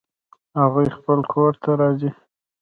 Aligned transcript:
هغوی 0.59 0.87
خپل 0.97 1.19
کور 1.33 1.51
ته 1.63 1.71
راځي 1.79 2.09